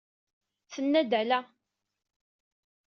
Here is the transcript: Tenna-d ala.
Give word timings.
Tenna-d 0.71 1.11
ala. 1.21 1.39